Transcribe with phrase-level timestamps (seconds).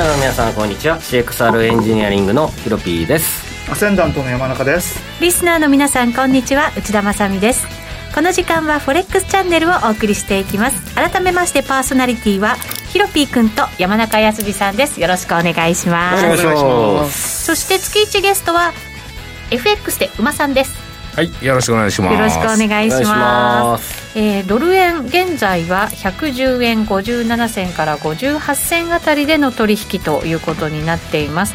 [0.00, 0.98] スナーの皆さんこんにちは。
[0.98, 3.70] CXR エンジニアリングのヒロピーです。
[3.70, 4.98] アセンダントの山中です。
[5.20, 6.72] リスナーの皆さんこんにちは。
[6.74, 7.66] 内田まさです。
[8.14, 10.94] この時間はフォレックスチャンネルをお送りしていきます。
[10.94, 12.56] 改めましてパーソナリティは
[12.88, 15.02] ヒロピー君と山中康さんです。
[15.02, 16.24] よろしくお願いします。
[16.24, 17.44] お願いします。
[17.44, 18.72] そして月一ゲストは
[19.50, 20.78] FX で馬さんです。
[21.14, 22.14] はいよろしくお願いします。
[22.14, 23.96] よろしくお願いします。
[23.96, 31.54] すえー、ドル円現在は110円57銭から58銭あたりでの取引ということになっています。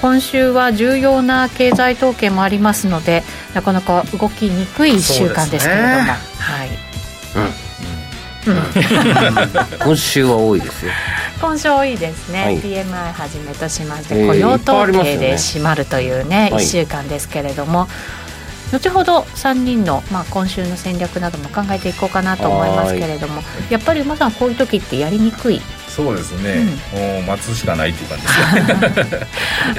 [0.00, 3.22] 今週は重要な経済統計もありますので
[3.54, 6.02] なかなか動きにくい1週間ですけれども、ね。
[6.38, 6.68] はい、
[9.82, 10.92] 今週は多いですよ。
[11.40, 12.60] 今週多いですね、はい。
[12.60, 16.64] PMI はじめとしましてえー雇用統計で締まるというねはい。
[16.64, 17.88] 1週間ですけれども、
[18.72, 25.60] 後ほど3人の、まあ、今週の戦略なども考えていこうかなと思いますけれどもやっぱり馬さんこういう時ってやりにくい？
[25.88, 29.26] そうですね、もう待つしかないっていう感じですね。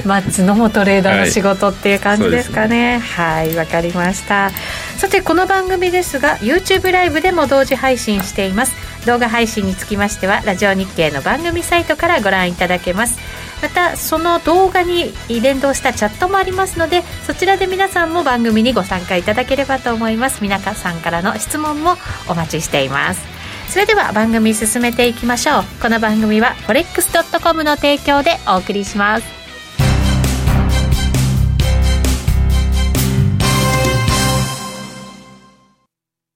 [0.06, 3.00] 待つのもトレーダーの仕事っていう感じですかね。
[3.00, 4.50] はいわ、かりました。
[4.96, 8.72] さてこの番組ですが YouTube ライブでも同時配信しています。
[9.04, 13.16] 動画配信につきましてはラジオ日経の番組サイトからご覧いただけます
[13.62, 21.94] またその動画に連動したチャットもありますのでそちらで皆さんも番組にご参加いただければと思います皆さんからの質問も
[22.28, 23.20] お待ちしています
[23.68, 29.36] それでは番組進めていきましょうこの番組は forex.com の提供でお送りします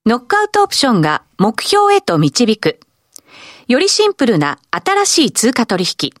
[0.03, 2.79] ノックアウトオプションが目標へと導く。
[3.67, 6.20] よりシンプルな新しい通貨取引。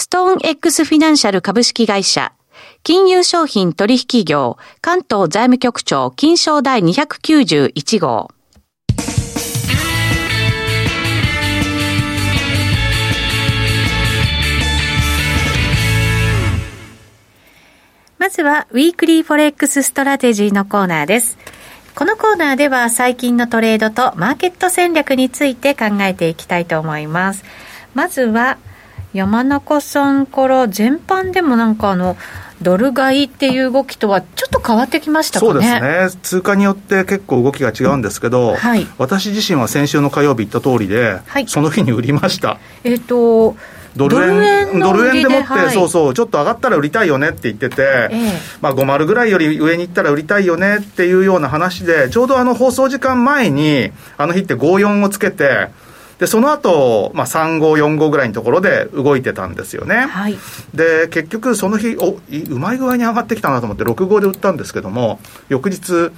[0.00, 2.32] ストーン X フィナンシャル株式会社、
[2.84, 8.30] 金融商品取引業、関東財務局長、金賞第291号。
[18.18, 21.36] まずは、 Weekly Forex Strategy のコーナーです。
[21.96, 27.42] このコーナーでは最近のトレードとマーケット戦略について考えていきたいと思います。
[27.94, 28.58] まずは、
[29.14, 32.16] 山中さんから全般でもなんかあの、
[32.60, 35.52] ドル買いっていう動きとはちょっと変わってきましたかね？
[35.52, 36.20] そうですね。
[36.22, 38.86] 通貨によって結構動きが違うんですけど、はい。
[38.98, 41.46] 私自身は先週の火曜日言った通りで、はい。
[41.46, 42.58] その日に売りました。
[42.82, 43.56] えっ、と、
[43.96, 45.74] ドル円のドル円でもって、はい。
[45.74, 48.32] そうそうちょっと上がったら売りたいよねって言ってて、ええ。
[48.60, 55.68] まあ、50ぐらいより上に行ったら売りたいよねっていうような話でちょうどあの放送時間前にあの日って54をつけて
[56.18, 60.06] でその後、まあ35、45ぐらいのところで動いてたんですよね。
[60.06, 60.36] はい。
[60.74, 66.10] で結局その日おいうまい具合に上がってきたなと思って6号で売ったんですけども翌日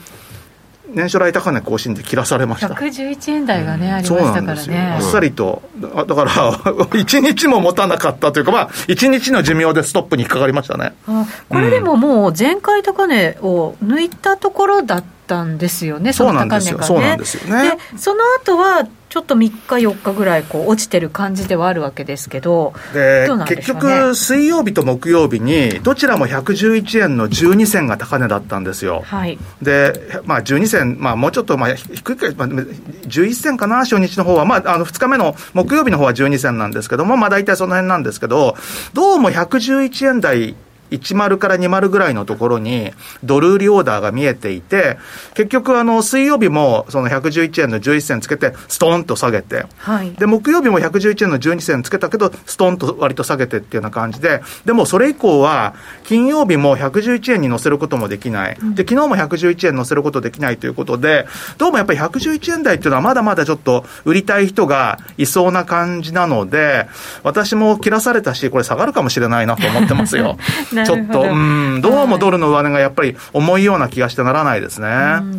[0.95, 5.03] 年初来高値更新で切らされました111円台がね、ありましたからねあっ。
[5.03, 5.63] さりと、
[5.95, 10.95] あだから、 1日も持たなかったというか、まあ、1日の寿命でストップに引っかかりましたね。
[11.07, 16.57] あこれでももう前回高値を抜いたところだったんですよね、そうの高値がね。
[16.57, 17.71] なんですよ、そうなんですよね。
[17.93, 19.57] でその後はちょっと3日、
[19.89, 29.03] 4日ぐらいこう落ちてる感じではあるわけですけど、でどうなんで結局、水曜日と木曜日に、どちらも111円の12銭が高値だったんですよ。
[29.05, 38.55] はい、で、まあ、12銭、まあ、もうちょっと、まあ、低いか、まあ、11銭かな、初日の方は、まあ、あの、2日目の木曜日の方は12銭なんですけども、まあ、大体その辺なんですけど、
[38.95, 40.55] どうも111円台
[40.99, 42.93] 10から20ぐらいのところに、
[43.25, 44.99] ドル売りオーダーが見えていて、
[45.35, 50.13] 結局、あの、水曜日も、その111円の11銭つけて、ストーンと下げて、はい。
[50.13, 58.57] で、木曜日も111円の12銭つけたけど、ストーンと割と下げてっていうような感じで、でもそれ以降は、金曜日も111円に乗せることもできない。
[58.75, 61.27] で、昨日も111円乗せることできないということで、
[61.59, 66.89] どうもやっぱり111円台っていうのはまだまだちょっと売りたい人がいそうな感じなので、
[67.23, 70.37] 私も切らされたし、これ下がるかもしれないなと思ってますよ。
[70.85, 74.89] ちょっと、うん、どうもドルの上値がやっぱり重いような気がしてならないですね。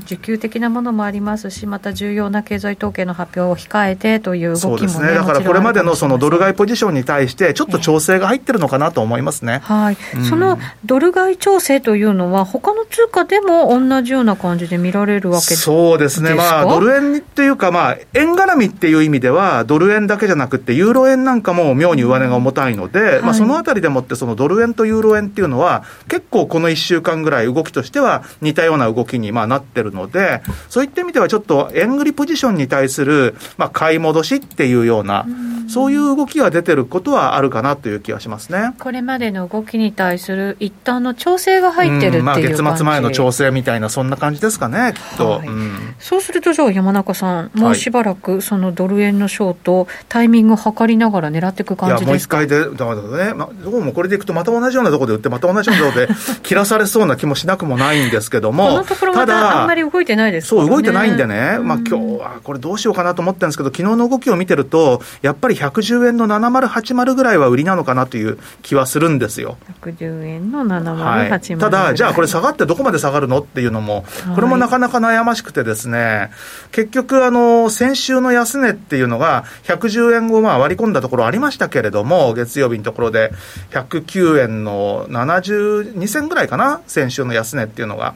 [0.05, 5.13] 需給的なものもありますし、また重要な経済統計の発表を控えてという動きも、ね、そうですね。
[5.13, 9.61] だからこれまでのそのドル買いポジションに対して、ちょっと調整が入ってるのかなと思いますね。
[9.63, 16.33] はい、うん、そのドル買い調整というのは、他の通貨でも同じような感じで見られるわけそうですね。
[16.33, 35.25] まあ、ドル円っていうか、まあ、円絡みっていう意味では、ドル円だけじゃなくて、ユーロ円なんかも妙に上値が重たいので、はい、まあ、そのあたりでもって、そのドル円とユーロ円っていうのは、結構この1週間ぐらい動きとしては似たような動きにまあなってるので、そういった意味ではちょっと円売りポジションに対するまあ買い戻しっていうような、
[35.69, 38.73] そういう動きが出てることはあるかなという気がしますね。
[38.77, 45.29] これまでの動きに対する一旦の調整が入ってるっていうまあ、月末前の調整みたいな、そんな感じですかね、きっと。
[45.29, 45.47] はい。
[45.47, 52.43] うん、そうすると、じゃあ、山中さん、もうしばらくそのドル円のショート、タイミングを測りながら狙っていく感じですか？
[52.43, 56.13] いや、もう一回で、だからね、まあ、どうもこれでいくと、また同じようなところで売って、また同じようなところで
[56.43, 58.83] 切らされそうな気もしなくもないんですけども、
[59.25, 69.57] たあんまり動いてないです、ね、そう、動いてないんでね、まあ今日はこれどうしようかなと思ったんですけど、昨日の動きを見てると、やっぱり110円の7080ぐらいは売りなのかなという気はするんですよ。
[69.83, 76.31] 110円の7080、はい、ただ、じゃあこれ下がってどこまで下がるのっていうのも、これもなかなか悩ましくてですね、
[76.71, 83.31] 結局、あの、先週の安値っていうのが、110円をまあ割り込んだところありましたけれども、月曜日のところで、
[83.71, 88.15] 109円の72銭ぐらいかな、先週の安値っていうのが。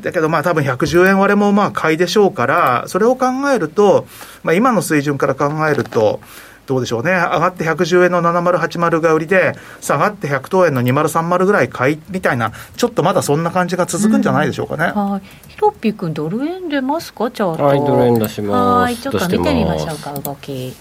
[0.00, 4.06] だけどまあ多分110円割れもまあ買いでしょうから、それを考えると、
[4.42, 6.20] まあ今の水準から考えると、
[6.66, 14.92] どうでしょうね、上がって110円の7080が売りで、下がって100等円の2030ぐらい買いみたいな、ちょっとまだそんな感じが続くんじゃないでしょうかね。
[14.94, 17.64] うん、はいヒロピー君、ドル円出ますか、チャート。
[17.64, 18.82] はい、ドル円出します。
[18.82, 20.74] はい、ちょっと見てみましょうか、動き。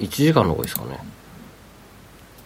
[0.00, 0.98] 1時間の方がいいですかね。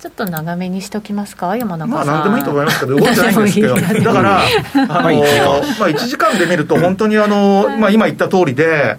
[0.06, 2.06] ちょっと長めにしときますか、山中さん。
[2.06, 8.98] まあ、なんでもいいと思いますけど、動いてないんですけど、 だから、あのまあ、1時間で見ると、本当にあの、まあ、今言った通りで、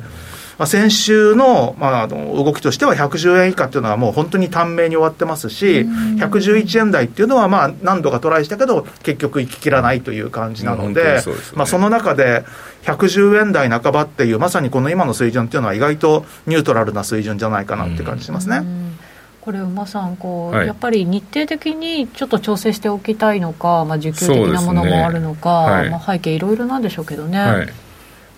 [0.57, 5.87] まあ、先週の,、まあ、あの動きとしては110円以下っていうのはもう本当に短命に終わってますし、
[6.17, 12.43] 111円台っていうのはまあ何度かトライしたけど、結局行ききらないという感じなので、そ、ね、まあ、その中で
[12.83, 18.61] 110円台半ばっていう、まさにこの今の水準っていうのは意外とニュートラルな水準じゃないかなって感じしますね。
[19.47, 27.39] これ、馬さんこう、はい、やっぱり日程的にちょっと調整しておきたいのか、まあ、需給的なものもあるのか、ねはい、まあ、背景、いろいろなんでしょうけどね。
[27.39, 27.67] はい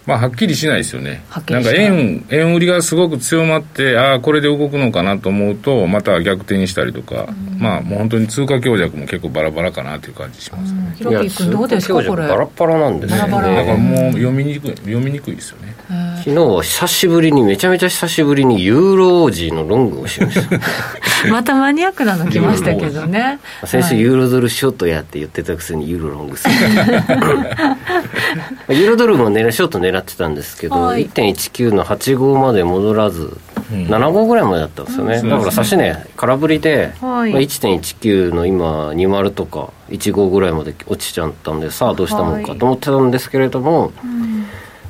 [0.06, 7.28] まあ、はっきりしないですよね、なんか円円売りがすごく強まって、ああ、これで動くのかなと思うと、また逆転したりとか、
[7.58, 10.94] まあ、もう本当に通貨強弱も結構バラバラかなという感じしますね。
[10.96, 12.28] ひろき君、どうですか、これ？
[12.28, 13.20] バラバラなんですね。
[13.20, 15.76] だからもう読みにくい読みにくいですよね。
[16.20, 20.60] 昨日は久しぶりに、めちゃめちゃ久しぶりにユーロ王子のロングをしました。
[21.30, 23.40] またマニアックなの来ましたけどね。
[23.66, 26.56] 先週、ユーロドルショートやって言ってたくせにユーロロングする。
[28.70, 33.36] ユーロドルも狙ショート狙ってたんですけど、はい、1.19の85まで戻らず、
[33.72, 44.06] うん、75ぐらいまでだったんですよね、うん、だから指値空振りで、はい、まあ、1.19の今20とか15ぐらいまで落ちちゃったんでさあどうしたもんかと思ってたんですけれども、はいまあ、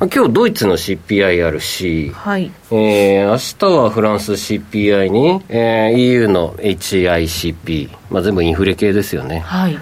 [0.07, 2.51] 今日ドイツの CPI あるし、はい。
[2.71, 9.39] えー、明日はフランス CPI に、えー、EU の HICP、まあ、全部インフレ系ですよね。
[9.39, 9.77] はい。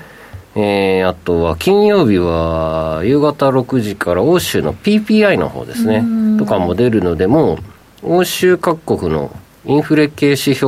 [0.55, 6.03] えー、あとは金曜日は夕方6時から欧州の PPI の方ですね、
[6.39, 7.59] とかも出るので、も
[8.01, 9.31] う欧州各国の
[9.65, 10.65] インフレ系指標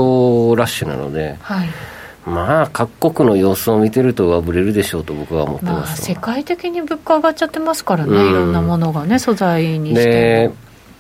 [0.56, 1.70] ラッシュなので、はい、
[2.30, 10.52] まあ、各国の様子を見てると上振れるでしょうと僕は思ってます、まあ、世界的に物価上がっちゃってますからね、いろんなものがね、素材にして。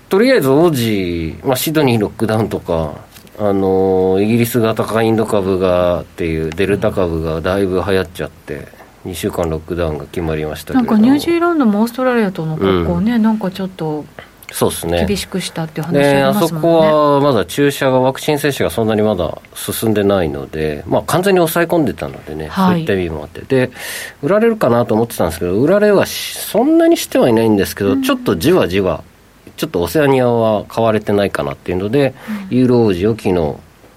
[0.09, 2.95] とりあえず王子、まあ、シドニーロックダウンとか、
[3.38, 8.79] あのイギリス型かインド株がっていうデルタ株がだいぶ流行っちゃって。
[9.05, 14.05] 2週間ロックダウンが決まりましたなんかニュージーランドもオーストラリアとの格好ね、うん、なんかちょっと
[14.51, 15.05] そうですね。
[15.05, 16.79] 厳しくしたっていう話ありますもんね。
[16.79, 23.41] あそこはまだ注射がワクチン接種がそんなにまだ進んでないので、まあ、完全に抑え込んでたのでね、はい、そういった意味もあって。
[23.41, 23.71] で
[24.21, 29.03] 売られるかなと思ってたんですけど売られはそんなにしてはいないんですけど、うん、ちょっとじわじわ
[29.55, 32.13] ちょっとオセアニアは買われてないかなっていうので、
[32.49, 33.55] うん、ユーロオージーを昨日、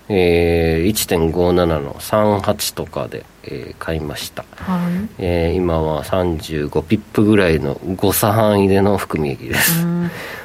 [0.09, 9.85] えー、1.57の38とかでえー、買いました、はい、えー、今は35ピップぐらいの誤差範囲での含み益です。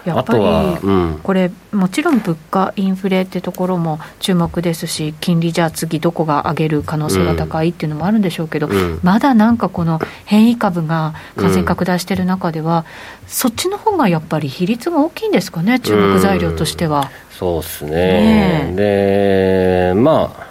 [0.04, 12.86] やっぱり、うん、これもちろん物価インフレってところも注目ですし金利じゃあ次どこが上げる可能性が高いっていうのもあるんでしょうけど、うん、まだなんかこの変異株が感染拡大している中では、
[13.24, 20.48] うん、そっちの方がやっぱり比率が大きいんですかね注目材料としては、そうですね、ね、でまあ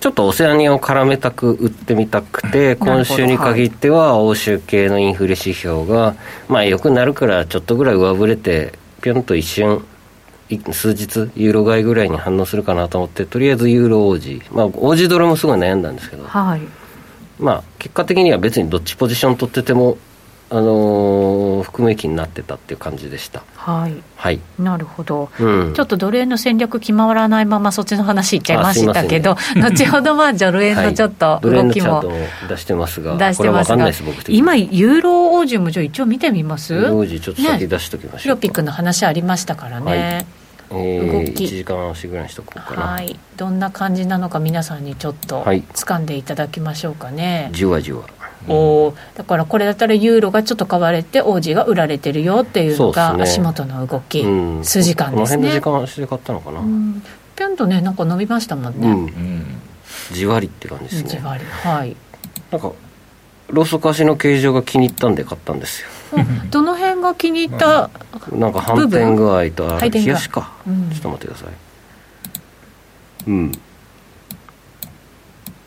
[0.00, 6.14] ちょっとオセアニアを絡めたく売ってみたくて、今週に限っては欧州系のインフレ指標が、
[6.48, 8.72] まあ良くなるからちょっとぐらい上振れて、
[9.02, 9.84] ぴょんと一瞬、
[10.72, 16.60] 数日、ユーロ買いぐらいに反応するかなと思って、とりあえずユーロ王子、まあ、王子ドルもすごい悩んだんですけど、はい、
[17.40, 19.98] まあ、結果的には別にどっちポジション取ってても、
[20.50, 23.42] あのー、含め益になってたっていう感じでした。
[23.54, 23.94] はい。
[24.16, 24.40] はい。
[24.58, 25.28] なるほど。
[25.38, 32.04] うん、ちょっとドル円の戦略決まらないままそっちの話いっちゃいましたけど、ね、 後ほどまあドル円のちょっと動きも、は
[32.46, 33.90] い、出してますが、出してますが、
[34.28, 36.72] 今ユーロオージウムじゃ一応見てみます？
[36.72, 38.22] ユーロオージちょっと先出しときましょう、ね。
[38.22, 39.84] ヒロピックの話ありましたからね。
[39.84, 40.26] はい。
[40.70, 41.44] えー、動き。
[41.44, 42.82] 1時間足ぐらいにしとこうかな。
[42.82, 43.18] はい。
[43.36, 48.02] どんな感じなのか皆さんにちょっと掴んでいただきましょうかね、はい、じわじわ
[48.46, 55.38] おだからこれだったらユーロがちょっと買われて王子が売られてるよっていうのが足元の動き、ね、数時間ですね。
[55.38, 57.02] この辺で時間足で買ったのかな、うん、
[57.34, 59.60] ぴょんとねなんか伸びましたもんね、うん、
[60.12, 61.08] じわりって感じですね。
[61.08, 61.44] じわり。
[61.44, 61.96] はい。
[62.50, 62.72] なんか
[63.48, 65.88] ローソク足の形状が気に入ったんで買ったんですよ、
[66.50, 67.88] どの辺が気に入った
[68.30, 71.48] なんか反転具合と冷やしか、うん、ちょっと待ってください。
[73.26, 73.52] うん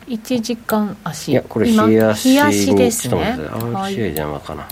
[0.06, 1.32] 1時間足。
[1.32, 3.36] いやこれ冷やし冷やしですね。
[3.36, 4.68] ちょっと待って RCA 邪魔かな、は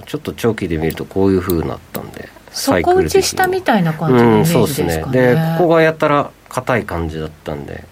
[0.00, 5.12] い、ちょっと長期で見るとこういうふうになったんで底打ちしたみたいな感じのイメージですかね、うん、そうですね。
[5.12, 7.84] でここがやったら硬い感じだったんで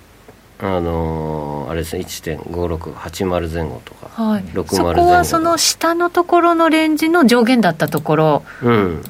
[0.61, 2.04] あのー、あれですね。
[2.04, 9.02] 1.5680前後とか、はい、60そこはその下のところのレンジの上限だったところは、うん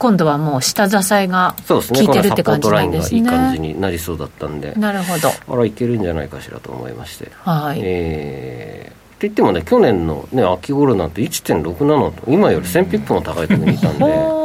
[0.00, 3.20] 今度はもう下支えが効いてるって感じなんですね。
[3.20, 5.28] いい感じになりそうだったんで、なるほど。
[5.28, 7.30] あらいけるんじゃないかしらと思いまして。
[7.42, 7.80] はい。
[7.82, 14.04] えー、って言ってもね去年のね秋頃なんて1.67と今より1000ピップも高いところにいたんで。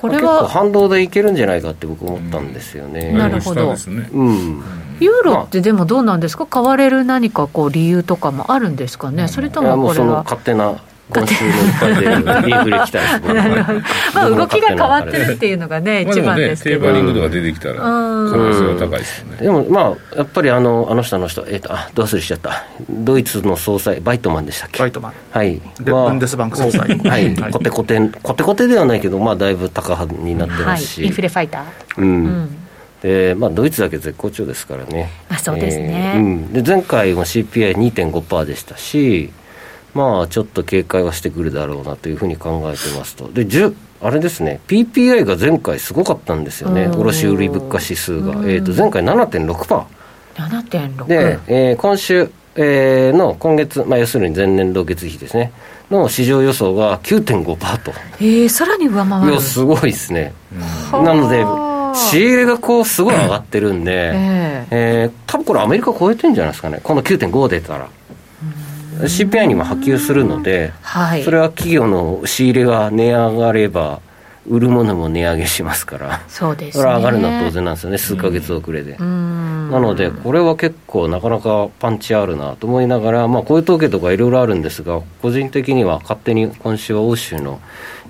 [0.00, 3.12] これは反動でいけるんじゃないかって僕思ったんですよね。
[3.12, 3.68] なるほど。
[3.68, 4.62] うん。
[4.98, 10.24] ユーロってでもどうなんですか、買われる何かこう理由とかもあるんですかね、それともこれは。
[10.24, 10.74] 勝手な
[11.08, 13.20] 今週の一発でインフレ来たら
[14.14, 19.36] まあ動きが変わってるっていうのがね一番ですけど、テーパリングとか出てきたら可能性は高いですよね。
[19.36, 22.64] でもまあやっぱりあのあの人あの人えっ、ー、とあどうするしちゃった。
[22.90, 24.80] ドイツの総裁バイトマンでしたっけ？
[24.80, 25.12] バイトマン。
[25.30, 25.60] はい。
[25.80, 26.98] で、まあ、ブンデスバンク総裁。
[26.98, 32.00] はい、コテコテコテコテではないけどまあだいぶ高派になってますし、はい、インフレファイター。
[32.00, 32.56] うん、うん。
[33.02, 39.30] でまあ、ドイツだけ絶好調ですからね、あそうですね、えーうん、で前回も CPI2.5% でしたし、
[39.96, 43.32] まあちょっと警戒はしてくるだろうなというふうに考えてますと。
[43.32, 43.46] で、
[44.02, 48.32] あれですね、PPI が前回すごかったんですよね、卸売物価指数が。
[48.44, 49.84] えー、と前回7.6%。
[50.36, 55.50] 7.6で、えー、今週、えー、の今月、まあ、要するに前年度月比ですね、
[55.90, 57.92] の市場予想が9.5%と。
[58.20, 60.34] えー、さらに上回るいや、すごいですね。
[60.92, 61.42] なので、
[61.96, 67.88] 仕入れがこうすごい上がってるんで、えー、えー、多分これアメリカ超えてるんじゃないですかね、この9.5出たら。
[69.00, 74.00] CPI にも波及するので、はい、それは企業の仕入れが値上がれば、
[74.48, 78.96] 売るものも値上げしますから、そうです、ね、それは上がるのは当然なんですよね、数か月遅れで。
[78.96, 79.04] な
[79.80, 87.60] ので、これは結構、なかなかパンチあるなと思いながら、まあ、こういう統計とかいろいろあるんですが、個人的には勝手に今週は欧州の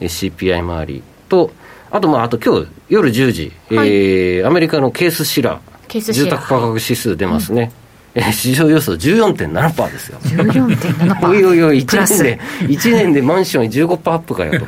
[0.00, 1.50] CPI 周りと、
[1.90, 7.73] あと、まあ、あと今日夜10時、はい、えー、アメリカのケースシラー、住宅価格指数出ますね。
[7.81, 7.86] うん
[8.17, 10.19] え市場予想14.7%ですよ。
[10.21, 11.29] 14.7%。
[11.29, 14.67] おいおいおい、1年で、1年でマンション15%アップかよと。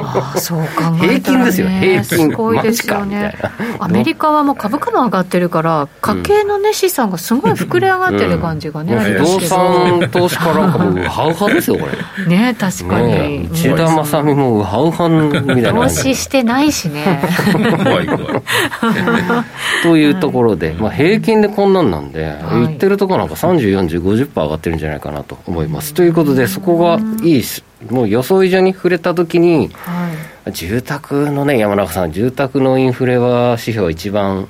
[0.00, 2.04] ああ、そう考ね、平均ですよ、平均。
[2.04, 3.34] すごいですよね。
[3.78, 11.86] アメリカはもう株価も上がってるから、家計のね、資産がすごい膨れ上がってる感じがね、うん、不動産投資家なんかもうハウハウですよ、こ
[12.18, 12.26] れ。
[12.26, 13.48] ね確かに。
[13.52, 15.72] 内田正美もウハウハンみたいな。
[15.74, 17.20] 投資してないしね。
[17.52, 18.24] 怖い怖い。
[19.82, 25.94] というところで、まあ平均でこんなんなんで、言ってるところなんか30、40、50%上がってるんじゃないかなと思います。
[25.94, 27.42] ということで、そこがいい
[27.90, 30.10] もう予想以上に触れたときに、は
[30.48, 34.48] い、住宅のね、山中さん、住宅のインフレは指標一番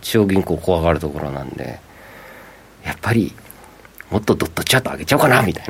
[0.00, 1.80] 地方銀行怖がるところなんで、
[2.84, 3.34] やっぱり、
[4.10, 5.66] もっとどっとチャッと上げちゃおうかなみたい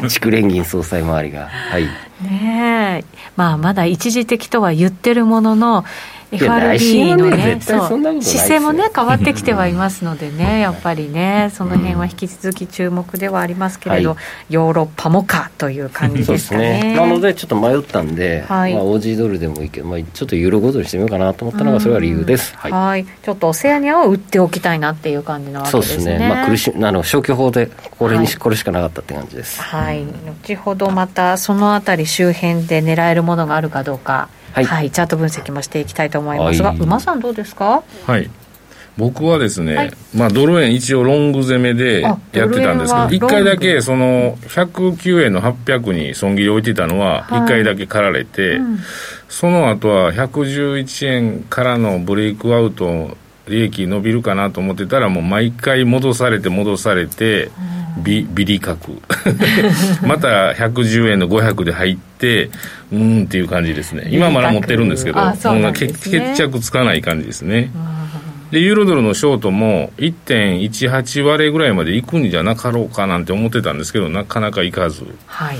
[0.00, 0.06] な。
[0.08, 1.48] 築連銀総裁周りが。
[1.48, 1.84] はい。
[2.22, 3.04] ねえ。
[3.36, 5.84] まあまだ一時的とは言ってるものの
[6.32, 8.22] FRB のね、そう。
[8.22, 14.16] 姿勢もね、変わってきてはいますのでね、 やっぱりね、その辺は引き続き注目ではありますけれど、
[14.48, 16.94] ヨーロッパもかという感じですかね。
[16.96, 22.54] なので、ちょっと迷ったんで、はい、まあ、OG ドルでもいいけど、まあ、ちょっとユーロごとにしてみようかなと思ったのが、それは理由です。
[22.56, 25.94] はい、ちょっとオセアニアを売っておきたいなっていう感じなわけですね。
[25.94, 29.60] そうですね、まあ、苦しあの消去法でこれに、これしかなかったって感じです。
[29.60, 30.04] はい、
[30.44, 34.28] 後ほどまたそのあたり周辺で狙えるものがあるかどうか。
[34.52, 37.82] はい、はい、チャート分析もしていきたいと思いますが、はい、馬さんどうですか？
[38.06, 38.30] はい。
[38.96, 48.78] 僕はですね、はい、まあ、ドル円一応ロング攻めでやってたんですけど、1回だけその109円の800に損切り置いてたのは、1回だけ刈られて、はいうん、
[49.28, 53.16] その後は111円からのブレイクアウト、
[53.48, 57.50] 利益伸びるかなと思ってたら、もう毎回戻されて、戻されて、
[57.98, 58.78] ビビリ角。
[60.06, 62.50] また110円の500で入って
[62.92, 64.08] うんっていう感じですね。
[64.10, 65.36] 今まだ持ってるんですけど、ね、
[65.72, 67.70] 決着つかない感じですね。
[68.50, 75.58] でユーロドルのショートも1.18割れぐらいまでいくんじゃなかろうかなんて思ってたんですけどなかなかいかず、はい、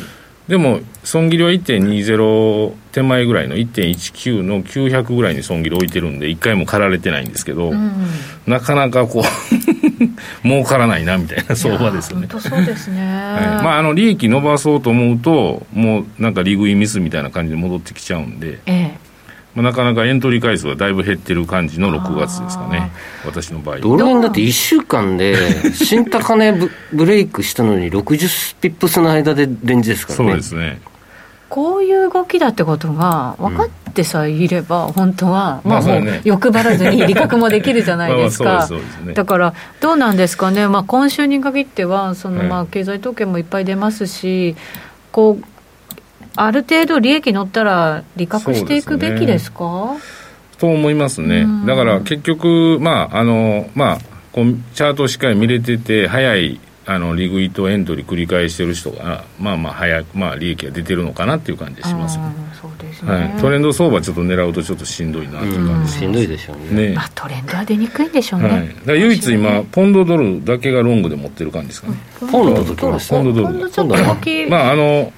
[0.50, 8.09] でも損切りは1.20手前ぐらいの1.19の900ぐらいに損切り置いてるんで1回も刈られてないんですけど、うん、
[8.49, 9.23] なかなかこう
[10.42, 12.26] 儲からないなみたいな相場ですよね。
[12.28, 13.00] そうですね。
[13.00, 18.59] はい、まああの利益伸ばそうと思うともうなんか利食いミスみたいな感じで戻ってきちゃうんで。
[18.66, 19.00] ええ
[19.54, 22.92] まあ、なかなかエントリー回数はだいぶ減ってる感じの6月ですかね、
[23.25, 25.37] 私の場合ドル円だって1週間で、
[25.75, 30.30] 新高値ブブレイクしたのに、60ピップスの間でレンジですからね。
[30.30, 30.80] そうですね。
[31.49, 38.69] こういう動きだってことが分かってさえいれば、本当は、まあもう欲張らずに利確もできるじゃないですか、
[39.14, 44.54] だからどうなんですかね、まあ、今週に限っては、そのまあ経済統計もいっぱい出ますし、
[45.11, 45.45] こう
[46.37, 49.97] ある程度利益乗ったら利確していくべきですか？
[50.59, 53.99] と思いますね、だから結局、まああのまあ、
[54.33, 62.25] こうチャートをしっかり見れてて、早いあの利食いとエントリー繰り返してる人が、まあまあ早く、まあ、利益が出てるのかなっていう感じしますね。
[62.61, 66.89] そうですね、はい、トレンド相場ちょっと狙うとちょっとしんどいなっていう感じしんどいでしょうね。
[66.89, 71.97] ね、まあ、トレンドは出にくいんでしょうね、はい、だ唯一今ポンドドルだけがロングで持ってる感じですかね、
[72.31, 74.50] ポンドときましたポンドドル。
[74.50, 75.11] まああの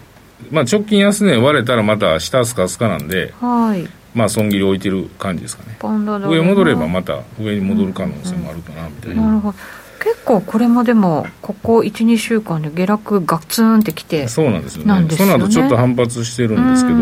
[0.51, 5.79] まあ、直近安値割れたらまた下すかすかなんで、はい、まあ損切り置いてる感じですかね。
[5.83, 9.59] 上戻ればまた上に戻る可能性もあるかなみたいな、うんうん、なるほど。
[10.03, 16.99] 結構これもでもここ12週間で下落ガツンってきてそうなんですよね、ね、その後ちょっと反発してるんですけど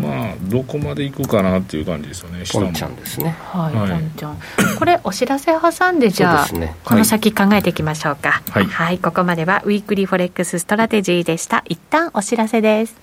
[0.00, 3.36] まあどこまでいくかなっていう感じですよねポンちゃんですね。
[3.52, 4.38] はい、はい、ポンちゃん。
[4.78, 11.62] これお知らせ挟んでじゃあ、ね、この先考えていきましょうか、はい、はい、ここまではウィークリーフォレックスストラテジーでした。
[11.66, 12.96] 一旦お知らせです。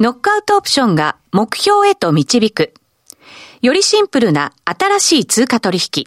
[0.00, 2.72] ノックアウトオプションが目標へと導く。
[3.62, 6.06] よりシンプルな新しい通貨取引。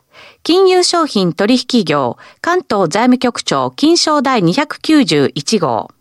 [0.43, 5.91] 金融商品取引業、関東財務局長、金賞第291号。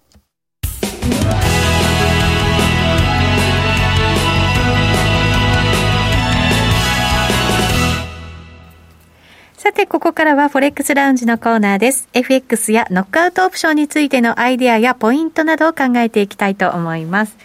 [9.58, 12.08] さて、ここからはフォレックスラウンジのコーナーです。
[12.14, 17.36] FX やノックアウトオプションについてのアイデアやポイントなどを考えていきたいと思います。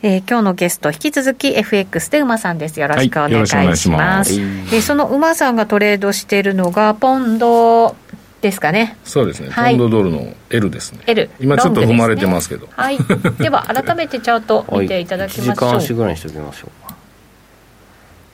[0.00, 2.78] えー、今日のゲスト引き続き FX で馬さんです。
[2.78, 4.70] よろしくお願いします,、はい、ます。
[4.70, 7.96] でその馬さんがトレードしているのがポンド
[8.40, 8.96] ですかね。
[9.02, 11.00] そうですね、はい、ポンドドルの L ですね。
[11.06, 12.98] L 今ちょっと踏まれてますけど、ね、はい。
[13.38, 16.70] では改めてチャート 見ていただきましょう、はい、時間足ぐらいにしておきましょう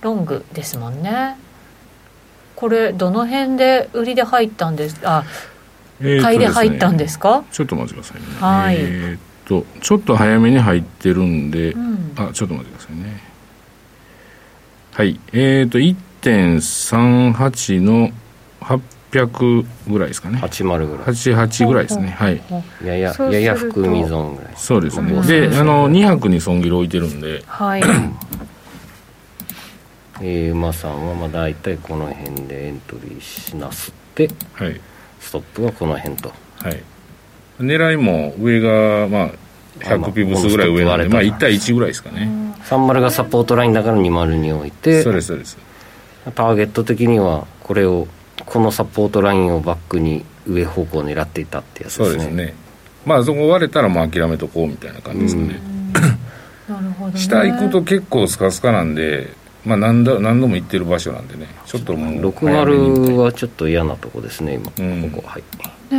[0.02, 1.36] ロングですもんね。
[2.56, 5.24] これどの辺で売りで入ったんですあ、
[6.02, 7.42] え買いで入ったんですか？
[7.50, 8.26] ちょっと待ってくださいね。
[8.38, 8.76] はい。
[8.78, 13.20] えー、っとちょっと早めに入ってるんで、うん、あちょっと待ってくださいね。
[14.92, 15.20] はい。
[15.32, 18.10] えー、っと1.38の
[18.60, 20.38] 800ぐらいですかね。
[20.38, 21.04] 80ぐらい。
[21.06, 22.08] 88ぐらいですね。
[22.10, 22.40] はい。
[22.84, 24.52] やややや含みゾーンぐらい。
[24.56, 25.20] そうですね。
[25.22, 27.42] であの2泊に損切り置いてるんで。
[27.46, 27.82] はい。
[30.20, 34.80] えー、馬さんはまあ大体この辺でエントリーしなすって、はい、
[35.18, 36.82] ストップはこの辺と、はい、
[37.60, 39.30] 狙いも上がまあ
[39.80, 42.28] 100ピブスぐらい上なんで、まあ、1対1ぐらいですかね。
[42.64, 45.58] 30がサポートラインだから20に置いてそうですそうです。
[46.34, 48.08] ターゲット的にはこれを
[48.46, 52.08] このサポートラインをバックに上方向を狙っていたってやつですね。
[52.08, 52.54] そうですね。
[53.04, 55.60] まあそこ割れたらまあ諦めとこうみたいな感じですかね、
[56.68, 59.30] なるほど、ね、下行くと結構スカスカなんで
[59.66, 61.46] まあ何度何度も行ってる場所なんでね。
[61.66, 65.42] ちょっともう60はちょっと嫌なとこですね今、うん、ここはい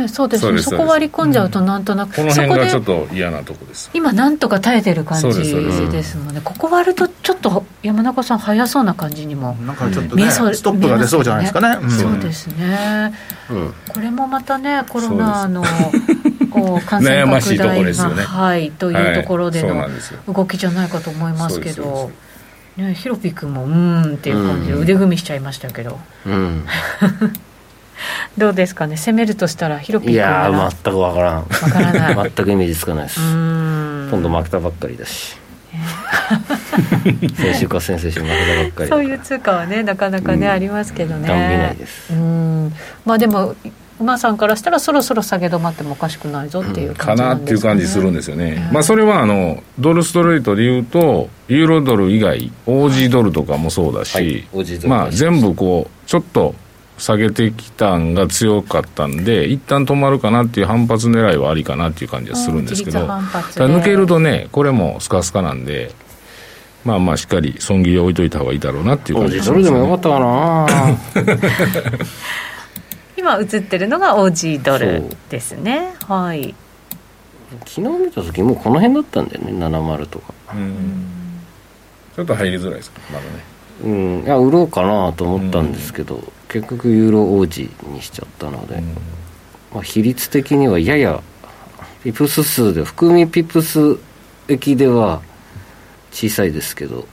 [0.02, 0.58] ね、そうですね。
[0.60, 3.90] そこ割り込んじゃうとなんとなく、うん、この辺がちょっと嫌なとこです。
[3.94, 5.38] 今なんとか耐えてる感じ
[5.90, 6.40] ですもんね。
[6.42, 13.14] ここ割るとちょっと山中さん早そうな感じにもなんかちょっと、ね、ストップが出そうじゃないですかね、うん、そうですね、
[13.50, 15.62] うん、これもまたねコロナの
[16.86, 19.88] 感染拡大が、ね、はい、というところでの
[20.26, 22.10] 動きじゃないかと思いますけど、
[22.76, 26.64] ね、ヒロピ君もうんっていう感じで腕組みしちゃいましたけど、うん、
[28.38, 28.96] どうですかね？
[28.96, 31.44] 攻めるとしたらヒロピ君いや全く分からん。
[31.44, 32.14] 分からない。
[32.36, 33.20] 全くイメージつかないです。
[33.20, 35.36] 今度負けたばっかりだし。
[37.36, 41.28] 先週か先々週負けたばっかりそういう通貨はねなかなかね、うん、ありますけどね。
[41.28, 42.12] 断ないです。
[42.12, 42.72] うん。
[43.04, 43.54] まあでも
[43.98, 56.54] 馬さんからしたらそろそろ下げ止まってもおかしくないぞっていう感じなんですか、ね、かなっていう感じするんですよね、まあ、それはあのドルストレートでいうとユーロドル以外オージードルとかもそうだし、はい、まあ、全部こうちょっと
[56.98, 65.92] 下げてきたんが強かったんで一旦止まるかなっていう反発狙いはありかなっていう感じはするんですけど抜けるとねこれもスカスカなんで
[66.84, 70.66] まあまあしっかり損切り置いといた方がいいだろうなっていう感じです、ね、それでもよかったかな。
[73.18, 75.94] 今映ってるのがオージードルですね。
[76.06, 76.54] はい。
[77.64, 80.34] 昨日見た時もうこの辺だったんだよね70とか。
[82.14, 83.30] ちょっと入りづらいですかまだね。
[83.84, 84.24] うん。
[84.24, 88.82] いや売ろうかなと思ったんですけど、結局ユーロ王子にしちゃったので、
[89.72, 91.22] まあ、比率的にはやや
[92.02, 93.98] ピプス数で含みピプス
[94.48, 95.22] 駅では
[96.12, 97.06] 小さいですけど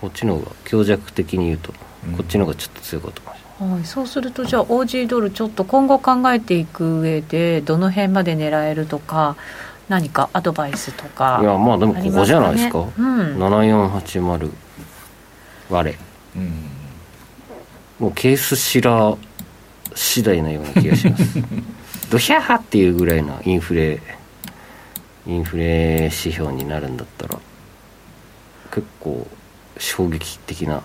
[0.00, 1.72] こっちの方が強弱的に言うと
[2.16, 3.78] こっちの方がちょっと強かったかもしれない。
[3.78, 9.36] はい、そうするとじゃあ OG ドルちょっと今後考えていく上でどの辺まで狙えるとか
[9.88, 14.52] 何かアドバイスとか、ね、いやまあでもここじゃないですか、うん、7480
[15.70, 15.98] 割れ、
[16.36, 16.70] うん、
[17.98, 19.18] もうケースシラー
[19.94, 21.24] 次第なような気がします。
[22.10, 24.00] ドヒャーっていうぐらいのインフレ
[25.26, 27.38] インフレ指標になるんだったら
[28.72, 29.26] 結構
[29.76, 30.80] 衝撃的な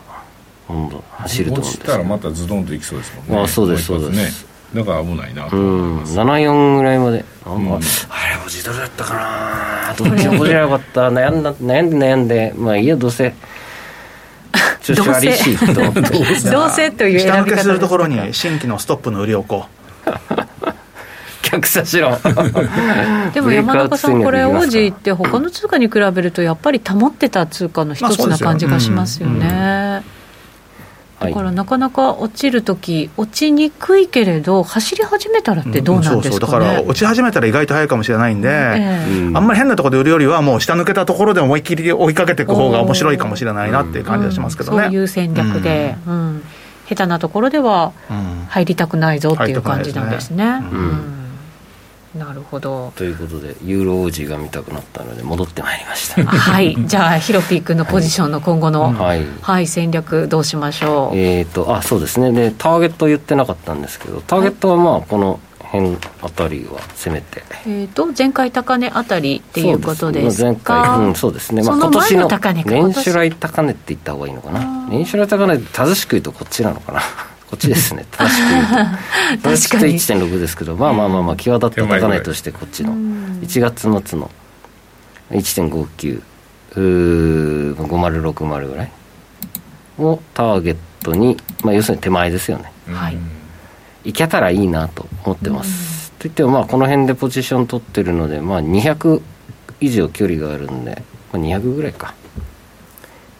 [0.67, 3.43] 温度走ると思うんです落ちたらまたズドンといきそうですもんね。
[3.43, 5.45] あそうですそうです、ね、だから危ないな。
[5.45, 7.81] うん、74ぐらいまでなんか、うん、あれ
[8.45, 11.09] おじドルだったかなどっちもこじゃなかった。
[11.09, 13.33] 悩んだ悩んで悩んでまあいいやどうせ
[14.83, 15.73] 調子悪いしと
[16.51, 19.83] どうせという下請けするところに新規のストップの売りをこう
[21.43, 22.17] 逆さしろ
[23.33, 30.03] でも山中さんこれオージーって他の通貨に比べるとやっぱり保ってた通貨の一つな感じがしますよね、
[31.23, 36.17] だからなかなか落ちるとき、落ちにくいけれど、走り始めたらってどうなんですか、ね。
[36.17, 36.39] うん、そうそう。
[36.39, 44.77] だから落ち始めたら意外と早いかもしれないんで、えー、あんまり変なところで売るよりは、もう下抜けたところで思いっきり追いかけていく方が面白いかもしれないなっていう感じがしますけどね。
[44.77, 46.43] うん、そういう戦略で、うん、
[46.87, 47.93] 下手なところでは
[48.49, 50.63] 入りたくないぞっていう感じなんですね。
[50.71, 51.22] うん
[52.15, 52.93] なるほど。
[52.95, 56.23] ということでユーロ王子が見たくなったので戻ってまいりました。
[56.23, 56.75] はい。
[56.85, 61.17] じゃあヒロピー君のポジションの今後の、はい、はい、戦略どうしましょう？
[61.17, 62.31] えっ、ー、とあそうですね。
[62.31, 70.43] でターゲット言ってなかったんですけどターゲットはまあこの辺あたりは攻めて、えーと、前回高値あたりっていうことですか？
[70.43, 74.87] 前回、うん、そうですね、まあ、今年の年初来高値って言った方がいいのかな？
[74.89, 77.01] 年初来高値正しく言うとこっちなのかな？
[77.53, 78.03] こっちですね。
[78.11, 79.49] 正しく言うと。
[79.49, 79.93] 確かに。
[79.93, 82.93] 1.6ですけどまあまあまあまあ際立った高値としてこっちの。
[82.93, 84.31] 1月末の
[85.29, 86.21] 1.59
[86.75, 88.91] 5060ぐらい
[89.99, 93.17] をターゲットに、まあ、要するに手前ですよね、はい、
[94.05, 99.21] いけたらいいなと思ってます、といってもまあこの辺でポジション取ってるので、まあ、200
[99.81, 102.15] 以上距離があるんで、まあ、200ぐらいか、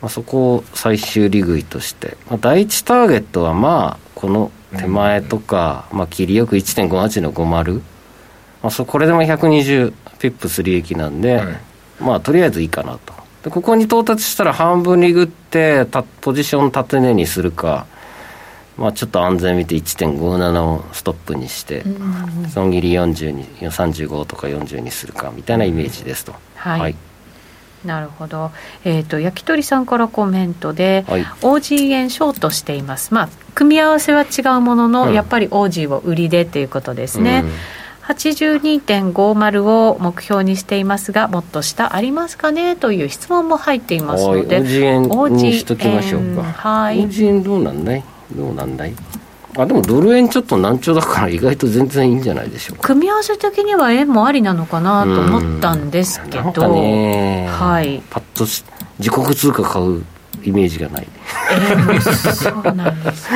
[0.04, 7.84] まあ、そこを最終利食いとして、まあ、第一ターゲットはまあこの手前とか、まあ、切りよく1.58の50、ま
[8.64, 11.58] あ、そこれでも120ピップス利益なんで、はい、
[12.02, 13.14] まあとりあえずいいかなと。
[13.46, 15.86] でここに到達したら半分リグって
[16.20, 17.88] ポジション縦値にするか
[18.76, 21.84] まあ、ちょっと安全見て1.57をストップにして、
[22.50, 26.34] 損切り40に35とか40にするかみたいなイメージですと。
[26.56, 26.96] はい、はい
[27.86, 28.52] なるほど、
[28.86, 37.44] えーと、焼き鳥さんからコメントで、はい、OG 円ショートしています、まあ、組み合わせは違うものの、うん、やっぱり OG を売りでということですね。
[37.46, 37.52] うん。
[38.04, 46.44] 82.50を目標にしていますがもっと下ありますかねという質問も入っていますので OG 円にしときましょうか。
[46.44, 47.00] はい。
[47.08, 48.04] OG 円どうなんだい？
[48.36, 48.94] どうなんだい？
[49.56, 52.88] あでもドル円ちょっと難聴だから意外と全然いいんじゃないでしょうか。
[52.88, 58.02] 組み合わせ的には円もありなのかなと思ったんですけど、はい。
[58.10, 58.64] パッとし
[59.00, 60.04] 自国通貨買う
[60.44, 61.08] イメージがない、
[61.52, 62.02] えー、
[62.34, 63.30] そうなんです。
[63.30, 63.36] こ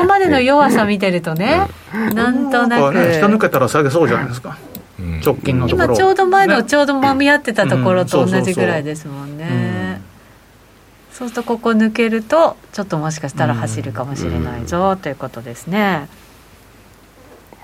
[0.00, 4.58] こまでの弱さ見てるとね、うん、なんとなく、ね、下抜けたら下げそうじゃないですか、
[4.98, 5.84] うん、直近のところ。
[5.86, 9.46] 今ちょうど前のちょうどもみ合ってたところと同じぐらいですもんね、
[11.18, 16.08] そうするとここ抜けるとちょっともしかしたら走るかもしれないぞ、ということですね。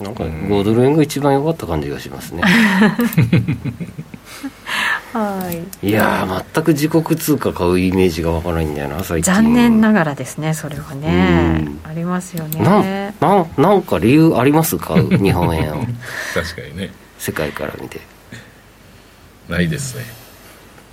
[0.01, 2.43] なんか5ドル円が一番良かった感じがしますね。
[5.13, 5.49] は
[5.83, 5.89] い。
[5.89, 9.33] いや全く自国通貨買うイメージがわからないんだよな最近。
[9.33, 13.15] 残念ながらですねそれはね、ありますよね。
[13.21, 15.87] なななんか理由あります買う日本円を。
[16.35, 16.91] 確かにね。
[17.21, 18.01] 世界から見て。
[19.49, 20.24] ないですね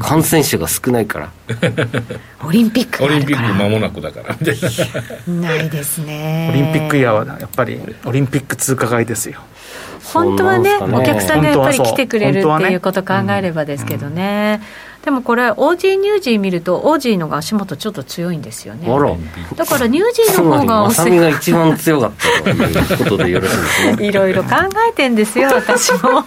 [0.01, 1.31] 感染者が少ないから。
[2.43, 4.35] オリンピックオリンピック間もなくだから。
[5.27, 6.49] ないですね。
[6.51, 9.41] オリンピックイヤーはやっぱりオリンピック通貨買いですよ。
[10.13, 14.61] 本当はね、ね、お客さんがやっぱり来てくれるっていうこと考えればですけどね、
[15.03, 18.87] でもこれ、オージーニュージー見ると、オージーのが足元ちょっと強いんですよね。
[19.55, 22.11] だからニュージーの方がおすが一番強かっ
[22.43, 24.05] たということでよろしいですね。
[24.07, 24.49] いろいろ考
[24.89, 25.99] えてんですよ、私も。
[25.99, 26.25] 考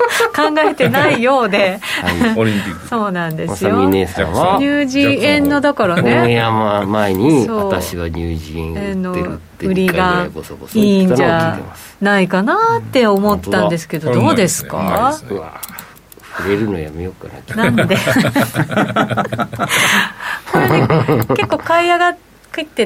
[0.68, 1.78] えてないようで。
[2.02, 2.88] はい、オリンピック。
[2.88, 3.84] そうなんですよ。
[3.88, 6.20] ニュージー円のだからね。
[6.20, 6.50] オンエア
[6.86, 9.66] 前に、私はニュージー円売ってるって。
[9.66, 10.26] 売りが
[10.74, 11.58] いいんじゃ
[12.02, 15.16] ないかなって思ったんですけど、どうですか、
[16.36, 17.70] 触れるのやめようかな。
[17.70, 17.96] なんで？
[20.52, 20.88] これね
[21.36, 22.20] 結構買い上がって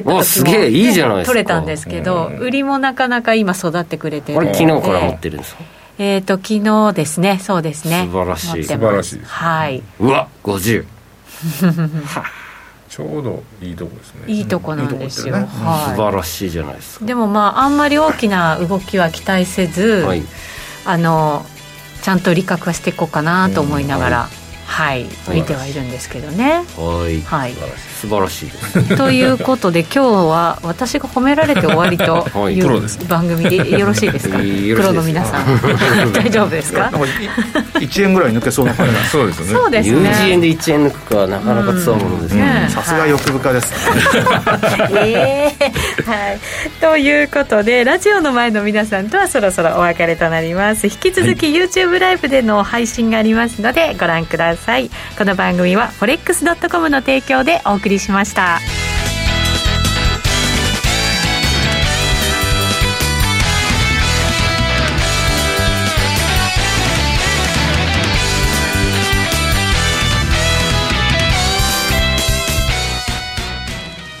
[0.01, 5.61] た時もいいじゃない取れたんですけど、売りもなかなか今育ってくれてるこれ昨日から持ってるんですか？
[5.99, 7.39] えっ、ー、と昨日ですね。
[7.39, 8.07] そうですね。
[8.11, 8.63] 素晴らしい。
[8.63, 9.83] 素晴らしいはい。
[9.99, 10.85] うわ50
[12.89, 14.21] ちょうどいいとこですね。
[14.27, 15.41] いいとこなんですよ、ね。
[15.41, 17.05] はい、素晴らしいじゃないですか。
[17.05, 20.23] でもまああんまり大きな動きは期待せず、はい、
[20.85, 21.45] あの
[22.09, 24.29] ちゃんと理覚はしていこうかなと思いながら、
[24.69, 26.63] はい、見てはいるんですけどね。
[26.77, 27.53] はい、はい、
[27.99, 34.37] 素晴らしいということで今日は私が褒められて終わりという 番組でよろしいですか？
[34.77, 35.45] 黒の皆さん。
[36.13, 39.53] 大丈夫ですか？1円ぐらい抜けそうな感じそうですね。
[39.53, 40.09] そうですね。
[40.09, 42.69] 1円で1円抜くかなかなかつわものですね。
[42.69, 43.73] さすが欲深です、
[44.91, 46.39] えー、はい。
[46.79, 50.85] ということでラジオの前の皆さんとはそろそろお別れとなります。
[50.87, 54.58] 引き続き YouTube ライブでの配信がありますのでご覧ください
[55.17, 58.59] この番組は forex.com の提供でお送りしました。